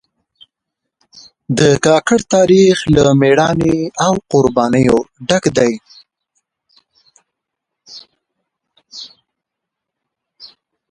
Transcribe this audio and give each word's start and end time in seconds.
د 1.59 1.61
کاکړ 1.85 2.19
تاریخ 2.35 2.75
له 2.95 3.03
مېړانې 3.21 3.77
او 4.05 4.13
قربانیو 4.31 4.97
ډک 5.27 5.43
دی. 5.57 5.73